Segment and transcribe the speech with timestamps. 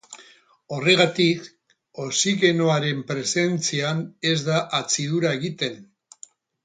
[0.75, 1.49] Horregatik
[2.05, 5.79] oxigenoaren presentzian ez da hartzidura egiten.